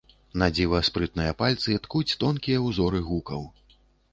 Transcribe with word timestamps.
Надзіва 0.41 0.79
спрытныя 0.87 1.35
пальцы 1.41 1.77
ткуць 1.83 2.15
тонкія 2.25 2.65
ўзоры 2.71 3.03
гукаў. 3.11 3.49